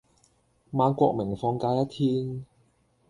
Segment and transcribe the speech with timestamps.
[0.71, 2.43] 馬國明放假一天